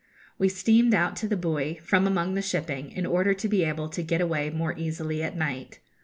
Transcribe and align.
We 0.39 0.49
steamed 0.49 0.95
out 0.95 1.15
to 1.17 1.27
the 1.27 1.37
buoy, 1.37 1.75
from 1.75 2.07
among 2.07 2.33
the 2.33 2.41
shipping, 2.41 2.89
in 2.91 3.05
order 3.05 3.35
to 3.35 3.47
be 3.47 3.63
able 3.63 3.87
to 3.89 4.01
get 4.01 4.19
away 4.19 4.49
more 4.49 4.73
easily 4.75 5.21
at 5.21 5.35
night. 5.37 5.77